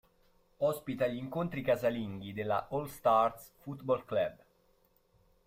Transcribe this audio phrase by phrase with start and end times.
[0.57, 4.35] Ospita gli incontri casalinghi della All Stars Football Club.